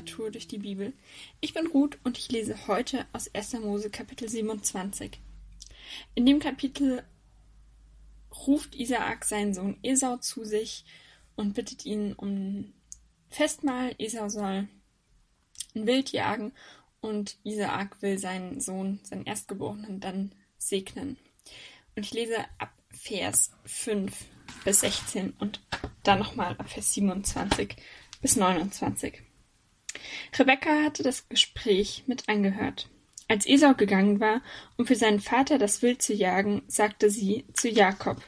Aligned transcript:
Literatur 0.00 0.30
durch 0.30 0.48
die 0.48 0.58
Bibel. 0.58 0.92
Ich 1.40 1.52
bin 1.52 1.66
Ruth 1.66 1.98
und 2.04 2.16
ich 2.16 2.30
lese 2.30 2.66
heute 2.66 3.06
aus 3.12 3.32
1. 3.34 3.54
Mose 3.60 3.90
Kapitel 3.90 4.28
27. 4.28 5.20
In 6.14 6.24
dem 6.24 6.38
Kapitel 6.38 7.04
ruft 8.46 8.74
Isaak 8.74 9.24
seinen 9.26 9.52
Sohn 9.52 9.76
Esau 9.82 10.16
zu 10.16 10.44
sich 10.44 10.84
und 11.36 11.52
bittet 11.54 11.84
ihn 11.84 12.14
um 12.14 12.72
Festmahl. 13.28 13.94
Esau 13.98 14.30
soll 14.30 14.68
ein 15.74 15.86
Wild 15.86 16.12
jagen 16.12 16.52
und 17.02 17.36
Isaak 17.44 18.00
will 18.00 18.18
seinen 18.18 18.60
Sohn, 18.60 19.00
seinen 19.02 19.26
Erstgeborenen, 19.26 20.00
dann 20.00 20.32
segnen. 20.56 21.18
Und 21.94 22.06
ich 22.06 22.14
lese 22.14 22.38
ab 22.56 22.72
Vers 22.90 23.50
5 23.66 24.16
bis 24.64 24.80
16 24.80 25.34
und 25.38 25.60
dann 26.04 26.20
nochmal 26.20 26.56
ab 26.56 26.70
Vers 26.70 26.94
27 26.94 27.76
bis 28.22 28.36
29. 28.36 29.29
Rebekka 30.38 30.82
hatte 30.84 31.02
das 31.02 31.28
Gespräch 31.28 32.04
mit 32.06 32.28
angehört. 32.28 32.88
Als 33.28 33.46
Esau 33.46 33.74
gegangen 33.74 34.18
war, 34.20 34.42
um 34.76 34.86
für 34.86 34.96
seinen 34.96 35.20
Vater 35.20 35.58
das 35.58 35.82
Wild 35.82 36.02
zu 36.02 36.12
jagen, 36.14 36.62
sagte 36.66 37.10
sie 37.10 37.44
zu 37.52 37.68
Jakob 37.68 38.20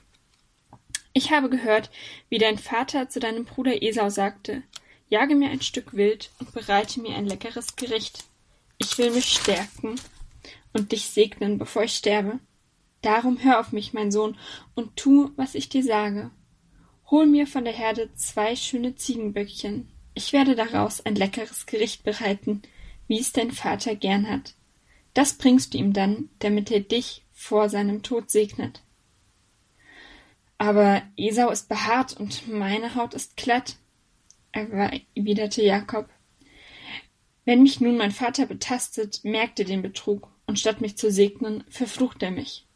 Ich 1.13 1.33
habe 1.33 1.51
gehört, 1.51 1.91
wie 2.29 2.39
dein 2.39 2.59
Vater 2.59 3.09
zu 3.09 3.19
deinem 3.19 3.45
Bruder 3.45 3.83
Esau 3.83 4.11
sagte 4.11 4.63
Jage 5.09 5.35
mir 5.35 5.51
ein 5.51 5.61
Stück 5.61 5.93
Wild 5.93 6.31
und 6.39 6.55
bereite 6.55 7.01
mir 7.03 7.17
ein 7.17 7.27
leckeres 7.27 7.77
Gericht. 7.77 8.25
Ich 8.79 8.97
will 8.97 9.11
mich 9.11 9.27
stärken 9.27 9.97
und 10.73 10.93
dich 10.93 11.05
segnen, 11.05 11.59
bevor 11.59 11.83
ich 11.83 11.93
sterbe. 11.93 12.39
Darum 13.03 13.43
hör 13.43 13.61
auf 13.61 13.73
mich, 13.73 13.93
mein 13.93 14.11
Sohn, 14.11 14.39
und 14.75 14.97
tu, 14.97 15.31
was 15.37 15.55
ich 15.55 15.69
dir 15.69 15.83
sage. 15.83 16.31
Hol 17.11 17.27
mir 17.27 17.47
von 17.47 17.65
der 17.65 17.75
Herde 17.75 18.09
zwei 18.15 18.57
schöne 18.57 18.95
Ziegenböckchen. 18.95 19.92
Ich 20.15 20.33
werde 20.33 20.55
daraus 20.55 21.05
ein 21.05 21.15
leckeres 21.15 21.67
Gericht 21.67 22.05
bereiten, 22.05 22.63
wie 23.09 23.19
es 23.19 23.33
dein 23.33 23.51
Vater 23.51 23.95
gern 23.95 24.29
hat. 24.29 24.55
Das 25.15 25.35
bringst 25.35 25.75
du 25.75 25.79
ihm 25.79 25.93
dann, 25.93 26.31
damit 26.39 26.71
er 26.71 26.81
dich 26.81 27.25
vor 27.33 27.69
seinem 27.69 28.03
Tod 28.03 28.31
segnet. 28.31 28.83
Aber 30.59 31.03
Esau 31.17 31.51
ist 31.51 31.69
behaart 31.69 32.19
und 32.19 32.49
meine 32.49 32.95
Haut 32.95 33.15
ist 33.15 33.37
glatt, 33.37 33.77
erwiderte 34.53 35.63
Jakob. 35.63 36.09
Wenn 37.45 37.63
mich 37.63 37.81
nun 37.81 37.97
mein 37.97 38.13
Vater 38.13 38.47
betastet, 38.47 39.25
merkt 39.25 39.59
er 39.59 39.65
den 39.65 39.83
Betrug, 39.83 40.29
und 40.47 40.59
statt 40.59 40.81
mich 40.81 40.97
zu 40.97 41.11
segnen, 41.11 41.65
verflucht 41.69 42.23
er 42.23 42.31
mich. 42.31 42.67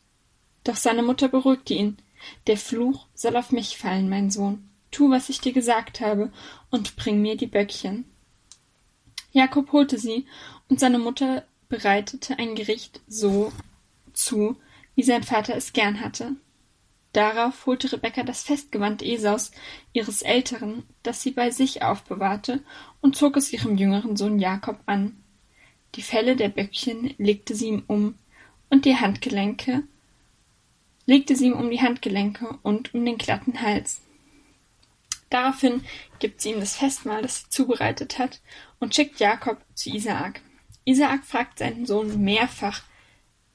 Doch 0.64 0.76
seine 0.76 1.02
Mutter 1.02 1.28
beruhigte 1.28 1.74
ihn. 1.74 1.98
Der 2.46 2.56
Fluch 2.56 3.06
soll 3.14 3.36
auf 3.36 3.52
mich 3.52 3.76
fallen, 3.76 4.08
mein 4.08 4.30
Sohn. 4.30 4.68
Tu, 4.90 5.10
was 5.10 5.28
ich 5.28 5.40
dir 5.40 5.52
gesagt 5.52 6.00
habe, 6.00 6.32
und 6.70 6.96
bring 6.96 7.20
mir 7.20 7.36
die 7.36 7.46
Böckchen. 7.46 8.04
Jakob 9.32 9.72
holte 9.72 9.98
sie, 9.98 10.26
und 10.68 10.80
seine 10.80 10.98
Mutter 10.98 11.44
bereitete 11.68 12.38
ein 12.38 12.54
Gericht 12.54 13.00
so 13.06 13.52
zu, 14.12 14.56
wie 14.94 15.02
sein 15.02 15.22
Vater 15.22 15.56
es 15.56 15.72
gern 15.72 16.00
hatte. 16.00 16.36
Darauf 17.12 17.66
holte 17.66 17.92
Rebekka 17.92 18.22
das 18.22 18.42
Festgewand 18.42 19.02
Esaus, 19.02 19.50
ihres 19.92 20.22
Älteren, 20.22 20.84
das 21.02 21.22
sie 21.22 21.30
bei 21.30 21.50
sich 21.50 21.82
aufbewahrte, 21.82 22.62
und 23.00 23.16
zog 23.16 23.36
es 23.36 23.52
ihrem 23.52 23.76
jüngeren 23.76 24.16
Sohn 24.16 24.38
Jakob 24.38 24.80
an. 24.86 25.16
Die 25.94 26.02
Felle 26.02 26.36
der 26.36 26.48
Böckchen 26.48 27.14
legte 27.18 27.54
sie 27.54 27.68
ihm 27.68 27.84
um, 27.86 28.14
und 28.68 28.84
die 28.84 28.96
Handgelenke 28.96 29.84
legte 31.06 31.36
sie 31.36 31.46
ihm 31.46 31.54
um 31.54 31.70
die 31.70 31.80
Handgelenke 31.80 32.58
und 32.62 32.92
um 32.92 33.04
den 33.04 33.16
glatten 33.16 33.62
Hals. 33.62 34.02
Daraufhin 35.30 35.84
gibt 36.18 36.40
sie 36.40 36.52
ihm 36.52 36.60
das 36.60 36.76
Festmahl, 36.76 37.22
das 37.22 37.40
sie 37.40 37.48
zubereitet 37.48 38.18
hat, 38.18 38.40
und 38.78 38.94
schickt 38.94 39.20
Jakob 39.20 39.58
zu 39.74 39.90
Isaak. 39.90 40.40
Isaak 40.84 41.24
fragt 41.24 41.58
seinen 41.58 41.86
Sohn 41.86 42.22
mehrfach, 42.22 42.82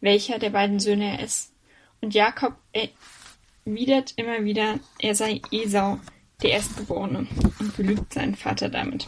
welcher 0.01 0.39
der 0.39 0.49
beiden 0.49 0.79
Söhne 0.79 1.17
er 1.17 1.23
ist, 1.23 1.53
und 2.01 2.13
Jakob 2.13 2.55
erwidert 2.73 4.13
immer 4.17 4.43
wieder, 4.43 4.79
er 4.99 5.15
sei 5.15 5.41
Esau, 5.51 5.99
der 6.41 6.51
Erstgeborene, 6.51 7.27
und 7.59 7.77
belügt 7.77 8.13
seinen 8.13 8.35
Vater 8.35 8.69
damit. 8.69 9.07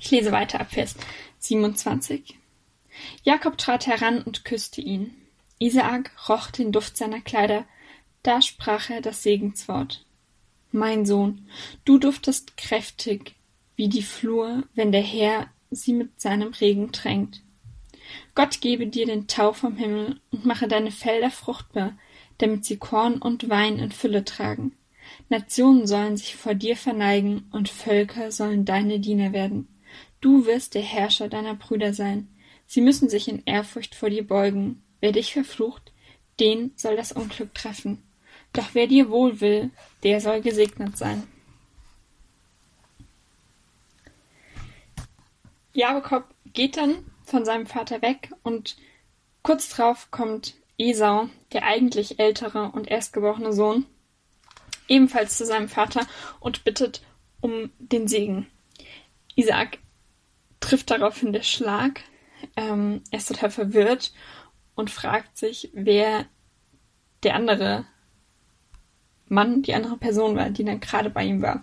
Ich 0.00 0.10
lese 0.10 0.32
weiter 0.32 0.60
ab 0.60 0.72
Vers 0.72 0.96
27. 1.38 2.38
Jakob 3.22 3.56
trat 3.56 3.86
heran 3.86 4.22
und 4.22 4.44
küsste 4.44 4.80
ihn. 4.80 5.14
Isaak 5.58 6.10
roch 6.28 6.50
den 6.50 6.72
Duft 6.72 6.96
seiner 6.96 7.20
Kleider, 7.20 7.64
da 8.22 8.42
sprach 8.42 8.90
er 8.90 9.00
das 9.00 9.22
Segenswort. 9.22 10.04
Mein 10.74 11.06
Sohn, 11.06 11.46
du 11.84 11.98
duftest 11.98 12.56
kräftig 12.56 13.36
wie 13.76 13.88
die 13.88 14.02
Flur, 14.02 14.64
wenn 14.74 14.90
der 14.90 15.02
Herr 15.02 15.46
sie 15.70 15.92
mit 15.92 16.20
seinem 16.20 16.48
Regen 16.48 16.90
tränkt. 16.90 17.42
Gott 18.34 18.60
gebe 18.60 18.88
dir 18.88 19.06
den 19.06 19.28
Tau 19.28 19.52
vom 19.52 19.76
Himmel 19.76 20.20
und 20.32 20.44
mache 20.44 20.66
deine 20.66 20.90
Felder 20.90 21.30
fruchtbar, 21.30 21.96
damit 22.38 22.64
sie 22.64 22.76
Korn 22.76 23.22
und 23.22 23.48
Wein 23.48 23.78
in 23.78 23.92
Fülle 23.92 24.24
tragen. 24.24 24.72
Nationen 25.28 25.86
sollen 25.86 26.16
sich 26.16 26.34
vor 26.34 26.54
dir 26.54 26.76
verneigen 26.76 27.46
und 27.52 27.68
Völker 27.68 28.32
sollen 28.32 28.64
deine 28.64 28.98
Diener 28.98 29.32
werden. 29.32 29.68
Du 30.20 30.44
wirst 30.44 30.74
der 30.74 30.82
Herrscher 30.82 31.28
deiner 31.28 31.54
Brüder 31.54 31.94
sein. 31.94 32.26
Sie 32.66 32.80
müssen 32.80 33.08
sich 33.08 33.28
in 33.28 33.44
Ehrfurcht 33.44 33.94
vor 33.94 34.10
dir 34.10 34.26
beugen, 34.26 34.82
Wer 35.00 35.12
dich 35.12 35.34
verflucht, 35.34 35.92
den 36.40 36.72
soll 36.74 36.96
das 36.96 37.12
Unglück 37.12 37.54
treffen. 37.54 38.02
Doch 38.54 38.68
wer 38.72 38.86
dir 38.86 39.10
wohl 39.10 39.40
will, 39.40 39.70
der 40.04 40.20
soll 40.20 40.40
gesegnet 40.40 40.96
sein. 40.96 41.26
Jakob 45.72 46.24
geht 46.52 46.76
dann 46.76 47.04
von 47.24 47.44
seinem 47.44 47.66
Vater 47.66 48.00
weg 48.00 48.30
und 48.44 48.76
kurz 49.42 49.74
darauf 49.74 50.10
kommt 50.12 50.54
Esau, 50.78 51.28
der 51.52 51.64
eigentlich 51.64 52.20
ältere 52.20 52.70
und 52.70 52.88
erstgeborene 52.88 53.52
Sohn, 53.52 53.86
ebenfalls 54.86 55.36
zu 55.36 55.44
seinem 55.44 55.68
Vater 55.68 56.06
und 56.38 56.62
bittet 56.64 57.02
um 57.40 57.72
den 57.78 58.06
Segen. 58.06 58.46
Isaac 59.34 59.78
trifft 60.60 60.90
daraufhin 60.90 61.32
der 61.32 61.42
Schlag. 61.42 62.02
Ähm, 62.56 63.02
er 63.10 63.18
ist 63.18 63.28
total 63.28 63.50
verwirrt 63.50 64.12
und 64.76 64.90
fragt 64.90 65.36
sich, 65.36 65.70
wer 65.72 66.26
der 67.24 67.34
andere 67.34 67.84
Mann, 69.28 69.62
die 69.62 69.74
andere 69.74 69.96
Person 69.96 70.36
war, 70.36 70.50
die 70.50 70.64
dann 70.64 70.80
gerade 70.80 71.10
bei 71.10 71.24
ihm 71.24 71.42
war, 71.42 71.62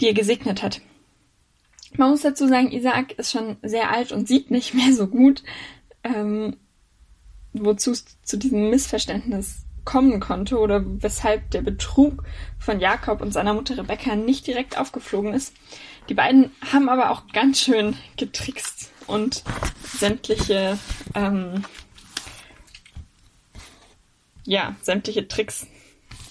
die 0.00 0.06
er 0.06 0.14
gesegnet 0.14 0.62
hat. 0.62 0.80
Man 1.96 2.10
muss 2.10 2.22
dazu 2.22 2.46
sagen, 2.46 2.70
Isaac 2.72 3.12
ist 3.12 3.32
schon 3.32 3.56
sehr 3.62 3.90
alt 3.90 4.12
und 4.12 4.28
sieht 4.28 4.50
nicht 4.50 4.74
mehr 4.74 4.92
so 4.94 5.06
gut, 5.06 5.42
ähm, 6.04 6.56
wozu 7.52 7.90
es 7.90 8.04
zu 8.22 8.36
diesem 8.36 8.70
Missverständnis 8.70 9.64
kommen 9.84 10.20
konnte 10.20 10.58
oder 10.58 10.84
weshalb 11.02 11.50
der 11.50 11.62
Betrug 11.62 12.22
von 12.58 12.80
Jakob 12.80 13.20
und 13.20 13.32
seiner 13.32 13.54
Mutter 13.54 13.76
Rebecca 13.76 14.14
nicht 14.14 14.46
direkt 14.46 14.78
aufgeflogen 14.78 15.34
ist. 15.34 15.54
Die 16.08 16.14
beiden 16.14 16.52
haben 16.72 16.88
aber 16.88 17.10
auch 17.10 17.26
ganz 17.32 17.60
schön 17.60 17.96
getrickst 18.16 18.90
und 19.06 19.42
sämtliche 19.82 20.78
ähm, 21.14 21.64
ja, 24.44 24.74
sämtliche 24.82 25.28
Tricks 25.28 25.66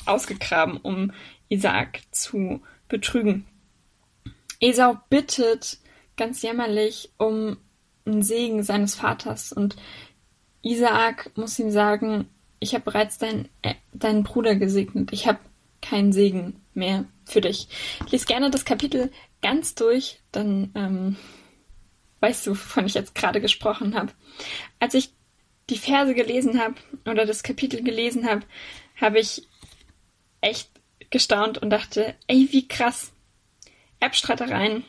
ausgegraben, 0.05 0.77
um 0.77 1.11
Isaac 1.49 2.01
zu 2.11 2.61
betrügen. 2.87 3.45
Esau 4.59 4.97
bittet 5.09 5.79
ganz 6.17 6.41
jämmerlich 6.41 7.11
um 7.17 7.57
einen 8.05 8.23
Segen 8.23 8.63
seines 8.63 8.95
Vaters 8.95 9.53
und 9.53 9.75
Isaac 10.61 11.31
muss 11.35 11.59
ihm 11.59 11.71
sagen, 11.71 12.29
ich 12.59 12.73
habe 12.73 12.83
bereits 12.83 13.17
dein, 13.17 13.47
äh, 13.61 13.75
deinen 13.93 14.23
Bruder 14.23 14.55
gesegnet, 14.55 15.13
ich 15.13 15.28
habe 15.28 15.40
keinen 15.81 16.11
Segen 16.11 16.61
mehr 16.73 17.05
für 17.25 17.40
dich. 17.40 17.69
Lies 18.09 18.25
gerne 18.25 18.49
das 18.49 18.66
Kapitel 18.66 19.11
ganz 19.41 19.75
durch, 19.75 20.19
dann 20.31 20.72
ähm, 20.75 21.16
weißt 22.19 22.47
du, 22.47 22.52
wovon 22.52 22.85
ich 22.85 22.95
jetzt 22.95 23.16
gerade 23.16 23.40
gesprochen 23.40 23.95
habe. 23.95 24.11
Als 24.79 24.93
ich 24.93 25.13
die 25.69 25.78
Verse 25.78 26.13
gelesen 26.13 26.59
habe 26.59 26.75
oder 27.05 27.25
das 27.25 27.43
Kapitel 27.43 27.84
gelesen 27.84 28.28
habe, 28.28 28.41
habe 28.99 29.19
ich 29.19 29.47
echt 30.41 30.70
gestaunt 31.09 31.58
und 31.58 31.70
dachte, 31.70 32.16
ey, 32.28 32.47
wie 32.52 32.68
krass. 32.68 33.12
Erbstreitereien 34.00 34.84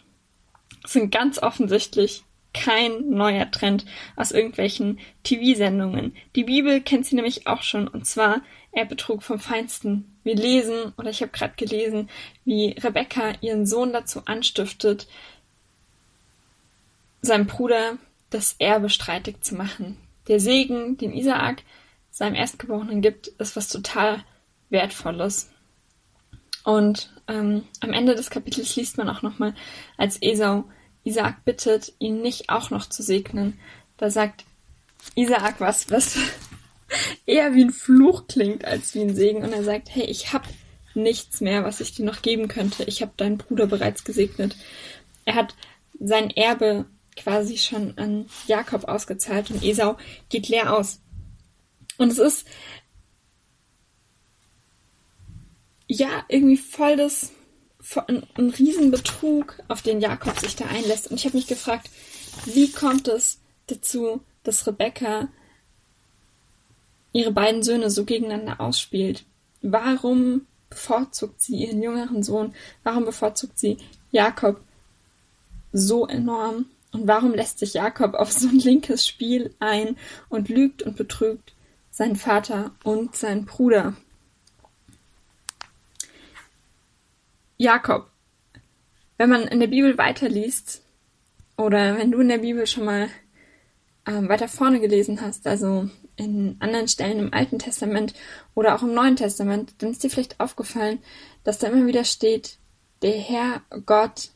sind 0.86 1.10
ganz 1.10 1.38
offensichtlich 1.38 2.22
kein 2.52 3.10
neuer 3.10 3.50
Trend 3.50 3.84
aus 4.16 4.32
irgendwelchen 4.32 4.98
TV-Sendungen. 5.22 6.16
Die 6.34 6.44
Bibel 6.44 6.80
kennt 6.80 7.06
sie 7.06 7.14
nämlich 7.14 7.46
auch 7.46 7.62
schon, 7.62 7.86
und 7.86 8.06
zwar 8.06 8.42
Erbbetrug 8.72 9.22
vom 9.22 9.38
Feinsten. 9.38 10.16
Wir 10.24 10.34
lesen, 10.34 10.92
oder 10.96 11.10
ich 11.10 11.22
habe 11.22 11.32
gerade 11.32 11.54
gelesen, 11.56 12.08
wie 12.44 12.70
Rebecca 12.70 13.32
ihren 13.40 13.66
Sohn 13.66 13.92
dazu 13.92 14.22
anstiftet, 14.26 15.06
seinem 17.22 17.46
Bruder 17.46 17.98
das 18.30 18.56
Erbe 18.58 18.90
streitig 18.90 19.42
zu 19.42 19.54
machen. 19.54 19.96
Der 20.28 20.40
Segen, 20.40 20.96
den 20.96 21.12
Isaak 21.12 21.62
seinem 22.10 22.34
Erstgeborenen 22.34 23.02
gibt, 23.02 23.28
ist 23.28 23.56
was 23.56 23.68
total 23.68 24.24
Wertvolles. 24.70 25.50
Und 26.64 27.12
ähm, 27.28 27.64
am 27.80 27.92
Ende 27.92 28.14
des 28.14 28.30
Kapitels 28.30 28.76
liest 28.76 28.98
man 28.98 29.08
auch 29.08 29.22
nochmal, 29.22 29.54
als 29.96 30.20
Esau 30.20 30.64
Isaak 31.04 31.44
bittet, 31.44 31.92
ihn 31.98 32.20
nicht 32.20 32.50
auch 32.50 32.70
noch 32.70 32.86
zu 32.86 33.02
segnen, 33.02 33.58
da 33.96 34.10
sagt 34.10 34.44
Isaak 35.14 35.60
was, 35.60 35.90
was 35.90 36.16
eher 37.26 37.54
wie 37.54 37.64
ein 37.64 37.70
Fluch 37.70 38.26
klingt 38.26 38.64
als 38.64 38.94
wie 38.94 39.00
ein 39.00 39.14
Segen. 39.14 39.42
Und 39.42 39.52
er 39.52 39.64
sagt, 39.64 39.94
hey, 39.94 40.04
ich 40.04 40.32
habe 40.32 40.48
nichts 40.94 41.40
mehr, 41.40 41.64
was 41.64 41.80
ich 41.80 41.94
dir 41.94 42.04
noch 42.04 42.22
geben 42.22 42.48
könnte. 42.48 42.84
Ich 42.84 43.02
habe 43.02 43.12
deinen 43.16 43.38
Bruder 43.38 43.66
bereits 43.66 44.04
gesegnet. 44.04 44.56
Er 45.24 45.34
hat 45.34 45.54
sein 45.98 46.30
Erbe 46.30 46.86
quasi 47.16 47.58
schon 47.58 47.96
an 47.98 48.26
Jakob 48.46 48.84
ausgezahlt 48.84 49.50
und 49.50 49.62
Esau 49.62 49.96
geht 50.28 50.48
leer 50.48 50.74
aus. 50.74 51.00
Und 51.98 52.10
es 52.10 52.18
ist 52.18 52.46
ja 55.90 56.24
irgendwie 56.28 56.56
voll 56.56 56.96
das 56.96 57.32
ein, 58.06 58.22
ein 58.34 58.50
Riesenbetrug, 58.50 59.58
auf 59.68 59.82
den 59.82 60.00
Jakob 60.00 60.38
sich 60.38 60.54
da 60.54 60.66
einlässt. 60.66 61.10
Und 61.10 61.16
ich 61.16 61.24
habe 61.24 61.36
mich 61.36 61.46
gefragt, 61.46 61.90
wie 62.46 62.70
kommt 62.70 63.08
es 63.08 63.40
dazu, 63.66 64.20
dass 64.44 64.66
Rebecca 64.66 65.28
ihre 67.12 67.32
beiden 67.32 67.62
Söhne 67.62 67.90
so 67.90 68.04
gegeneinander 68.04 68.60
ausspielt? 68.60 69.24
Warum 69.62 70.46
bevorzugt 70.68 71.40
sie 71.40 71.56
ihren 71.56 71.82
jüngeren 71.82 72.22
Sohn? 72.22 72.54
Warum 72.84 73.04
bevorzugt 73.04 73.58
sie 73.58 73.78
Jakob 74.12 74.60
so 75.72 76.06
enorm? 76.06 76.66
Und 76.92 77.06
warum 77.08 77.34
lässt 77.34 77.58
sich 77.58 77.74
Jakob 77.74 78.14
auf 78.14 78.30
so 78.30 78.48
ein 78.48 78.58
linkes 78.58 79.06
Spiel 79.06 79.54
ein 79.58 79.96
und 80.28 80.48
lügt 80.48 80.82
und 80.82 80.96
betrügt 80.96 81.54
seinen 81.90 82.16
Vater 82.16 82.72
und 82.84 83.16
seinen 83.16 83.44
Bruder? 83.44 83.96
Jakob. 87.60 88.08
Wenn 89.18 89.28
man 89.28 89.42
in 89.42 89.60
der 89.60 89.66
Bibel 89.66 89.98
weiterliest, 89.98 90.80
oder 91.58 91.98
wenn 91.98 92.10
du 92.10 92.20
in 92.20 92.30
der 92.30 92.38
Bibel 92.38 92.66
schon 92.66 92.86
mal 92.86 93.10
ähm, 94.06 94.30
weiter 94.30 94.48
vorne 94.48 94.80
gelesen 94.80 95.20
hast, 95.20 95.46
also 95.46 95.90
in 96.16 96.56
anderen 96.60 96.88
Stellen 96.88 97.18
im 97.18 97.34
Alten 97.34 97.58
Testament 97.58 98.14
oder 98.54 98.74
auch 98.74 98.82
im 98.82 98.94
Neuen 98.94 99.16
Testament, 99.16 99.74
dann 99.76 99.90
ist 99.90 100.02
dir 100.02 100.08
vielleicht 100.08 100.40
aufgefallen, 100.40 101.00
dass 101.44 101.58
da 101.58 101.66
immer 101.66 101.86
wieder 101.86 102.04
steht, 102.04 102.56
der 103.02 103.18
Herr 103.18 103.60
Gott 103.84 104.30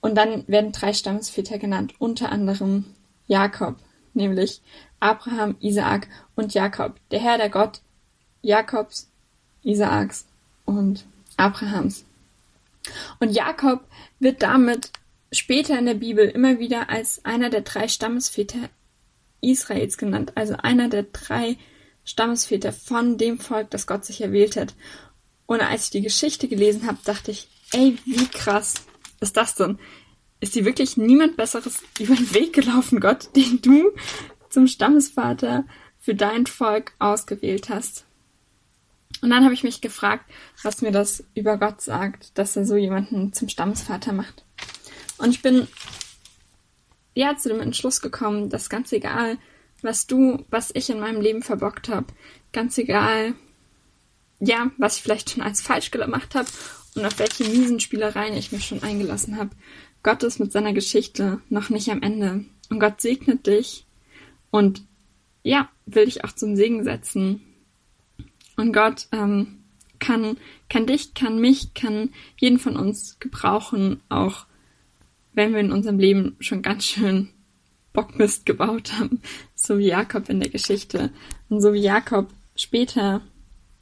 und 0.00 0.16
dann 0.16 0.42
werden 0.48 0.72
drei 0.72 0.92
Stammesväter 0.92 1.58
genannt, 1.58 1.94
unter 2.00 2.32
anderem 2.32 2.96
Jakob, 3.28 3.76
nämlich 4.12 4.60
Abraham, 4.98 5.54
Isaak 5.60 6.08
und 6.34 6.52
Jakob. 6.52 6.96
Der 7.12 7.20
Herr, 7.20 7.38
der 7.38 7.48
Gott 7.48 7.80
Jakobs, 8.42 9.08
Isaaks 9.62 10.26
und 10.78 11.04
Abrahams. 11.36 12.04
Und 13.20 13.30
Jakob 13.30 13.84
wird 14.18 14.42
damit 14.42 14.90
später 15.32 15.78
in 15.78 15.86
der 15.86 15.94
Bibel 15.94 16.28
immer 16.28 16.58
wieder 16.58 16.90
als 16.90 17.24
einer 17.24 17.50
der 17.50 17.62
drei 17.62 17.88
Stammesväter 17.88 18.68
Israels 19.40 19.96
genannt, 19.96 20.32
also 20.34 20.54
einer 20.56 20.88
der 20.88 21.04
drei 21.04 21.56
Stammesväter 22.04 22.72
von 22.72 23.18
dem 23.18 23.38
Volk, 23.38 23.70
das 23.70 23.86
Gott 23.86 24.04
sich 24.04 24.20
erwählt 24.20 24.56
hat. 24.56 24.74
Und 25.46 25.60
als 25.60 25.84
ich 25.84 25.90
die 25.90 26.02
Geschichte 26.02 26.48
gelesen 26.48 26.86
habe, 26.86 26.98
dachte 27.04 27.30
ich, 27.30 27.48
ey, 27.72 27.98
wie 28.04 28.26
krass 28.26 28.74
ist 29.20 29.36
das 29.36 29.54
denn? 29.54 29.78
Ist 30.40 30.54
dir 30.54 30.64
wirklich 30.64 30.96
niemand 30.96 31.36
Besseres 31.36 31.82
über 31.98 32.14
den 32.14 32.34
Weg 32.34 32.52
gelaufen, 32.52 33.00
Gott, 33.00 33.34
den 33.36 33.60
du 33.62 33.92
zum 34.50 34.66
Stammesvater 34.66 35.64
für 35.98 36.14
dein 36.14 36.46
Volk 36.46 36.92
ausgewählt 36.98 37.68
hast? 37.68 38.04
Und 39.22 39.30
dann 39.30 39.44
habe 39.44 39.54
ich 39.54 39.62
mich 39.62 39.80
gefragt, 39.80 40.28
was 40.62 40.82
mir 40.82 40.90
das 40.90 41.24
über 41.34 41.56
Gott 41.56 41.80
sagt, 41.80 42.36
dass 42.36 42.56
er 42.56 42.66
so 42.66 42.76
jemanden 42.76 43.32
zum 43.32 43.48
Stammesvater 43.48 44.12
macht. 44.12 44.44
Und 45.16 45.30
ich 45.30 45.42
bin 45.42 45.68
ja 47.14 47.36
zu 47.36 47.48
dem 47.48 47.60
Entschluss 47.60 48.00
gekommen, 48.00 48.50
dass 48.50 48.68
ganz 48.68 48.92
egal, 48.92 49.38
was 49.80 50.06
du, 50.08 50.44
was 50.50 50.72
ich 50.74 50.90
in 50.90 51.00
meinem 51.00 51.20
Leben 51.20 51.42
verbockt 51.42 51.88
habe, 51.88 52.08
ganz 52.52 52.76
egal, 52.78 53.34
ja, 54.40 54.70
was 54.76 54.96
ich 54.96 55.02
vielleicht 55.02 55.30
schon 55.30 55.42
als 55.42 55.62
falsch 55.62 55.92
gemacht 55.92 56.34
habe 56.34 56.48
und 56.96 57.06
auf 57.06 57.18
welche 57.20 57.44
miesen 57.44 57.78
Spielereien 57.78 58.36
ich 58.36 58.50
mich 58.50 58.66
schon 58.66 58.82
eingelassen 58.82 59.36
habe, 59.36 59.50
Gott 60.02 60.24
ist 60.24 60.40
mit 60.40 60.50
seiner 60.50 60.72
Geschichte 60.72 61.40
noch 61.48 61.70
nicht 61.70 61.90
am 61.90 62.02
Ende. 62.02 62.44
Und 62.68 62.80
Gott 62.80 63.00
segnet 63.00 63.46
dich 63.46 63.86
und 64.50 64.82
ja, 65.44 65.68
will 65.86 66.06
dich 66.06 66.24
auch 66.24 66.32
zum 66.32 66.56
Segen 66.56 66.82
setzen. 66.82 67.42
Und 68.56 68.72
Gott 68.72 69.08
ähm, 69.12 69.58
kann, 69.98 70.36
kann 70.68 70.86
dich, 70.86 71.14
kann 71.14 71.38
mich, 71.38 71.74
kann 71.74 72.10
jeden 72.38 72.58
von 72.58 72.76
uns 72.76 73.18
gebrauchen, 73.18 74.00
auch 74.08 74.46
wenn 75.32 75.52
wir 75.52 75.60
in 75.60 75.72
unserem 75.72 75.98
Leben 75.98 76.36
schon 76.40 76.62
ganz 76.62 76.84
schön 76.84 77.30
Bockmist 77.92 78.46
gebaut 78.46 78.92
haben, 78.98 79.22
so 79.54 79.78
wie 79.78 79.88
Jakob 79.88 80.28
in 80.28 80.40
der 80.40 80.50
Geschichte. 80.50 81.10
Und 81.48 81.60
so 81.60 81.72
wie 81.72 81.80
Jakob 81.80 82.28
später 82.56 83.22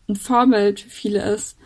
ein 0.09 0.17
Vorbild 0.17 0.81
für 0.81 0.91
viele 0.91 1.33
ist 1.33 1.57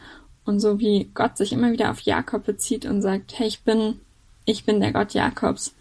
und 0.44 0.60
so 0.60 0.78
wie 0.78 1.10
Gott 1.14 1.36
sich 1.36 1.52
immer 1.52 1.72
wieder 1.72 1.90
auf 1.90 2.00
Jakob 2.00 2.44
bezieht 2.44 2.84
und 2.84 3.02
sagt, 3.02 3.38
hey, 3.38 3.46
ich 3.46 3.62
bin, 3.62 4.00
ich 4.44 4.64
bin 4.64 4.80
der 4.80 4.92
Gott 4.92 5.14
Jakobs. 5.14 5.74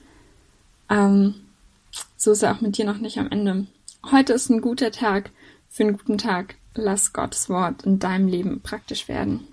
Ähm, 0.89 1.35
so 2.17 2.31
ist 2.31 2.43
er 2.43 2.55
auch 2.55 2.61
mit 2.61 2.77
dir 2.77 2.85
noch 2.85 2.99
nicht 2.99 3.17
am 3.17 3.29
Ende. 3.29 3.67
Heute 4.09 4.33
ist 4.33 4.49
ein 4.49 4.61
guter 4.61 4.91
Tag 4.91 5.31
für 5.69 5.83
einen 5.83 5.97
guten 5.97 6.17
Tag 6.17 6.55
lass 6.75 7.13
Gottes 7.13 7.49
Wort 7.49 7.83
in 7.83 7.99
deinem 7.99 8.27
Leben 8.27 8.61
praktisch 8.61 9.07
werden. 9.07 9.47